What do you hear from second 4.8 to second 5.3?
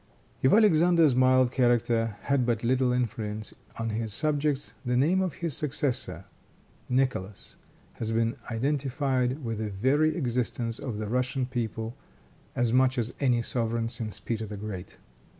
the name